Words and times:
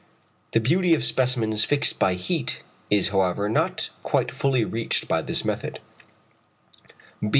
The 0.53 0.59
beauty 0.59 0.95
of 0.95 1.03
specimens 1.03 1.63
fixed 1.63 1.99
by 1.99 2.15
heat 2.15 2.63
is 2.89 3.09
however 3.09 3.47
not 3.47 3.91
quite 4.01 4.31
fully 4.31 4.65
reached 4.65 5.07
by 5.07 5.21
this 5.21 5.45
method. 5.45 5.79